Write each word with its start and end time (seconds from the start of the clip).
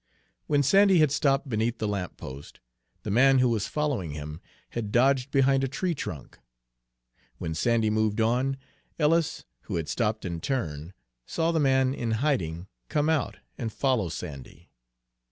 When 0.47 0.63
Sandy 0.63 0.97
had 0.97 1.11
stopped 1.11 1.47
beneath 1.47 1.77
the 1.77 1.87
lamp 1.87 2.17
post, 2.17 2.59
the 3.03 3.11
man 3.11 3.37
who 3.37 3.47
was 3.49 3.67
following 3.67 4.13
him 4.13 4.41
had 4.71 4.91
dodged 4.91 5.29
behind 5.29 5.63
a 5.63 5.67
tree 5.67 5.93
trunk. 5.93 6.39
When 7.37 7.53
Sandy 7.53 7.91
moved 7.91 8.19
on, 8.19 8.57
Ellis, 8.97 9.45
who 9.69 9.75
had 9.75 9.87
stopped 9.87 10.25
in 10.25 10.39
turn, 10.41 10.93
saw 11.27 11.51
the 11.51 11.59
man 11.59 11.93
in 11.93 12.13
hiding 12.13 12.65
come 12.89 13.09
out 13.09 13.37
and 13.59 13.71
follow 13.71 14.09
Sandy. 14.09 14.71